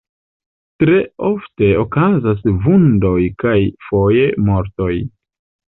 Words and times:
Tre 0.83 0.95
ofte 1.27 1.69
okazas 1.83 2.41
vundoj 2.65 3.17
kaj 3.45 3.57
foje 3.91 4.29
mortoj. 4.51 4.95